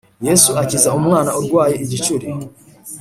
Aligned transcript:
Yesu 0.27 0.49
akiza 0.61 0.89
umwana 0.99 1.29
urwaye 1.39 1.75
igicuri 1.85 2.27